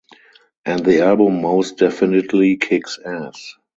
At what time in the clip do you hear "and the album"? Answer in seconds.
0.65-1.43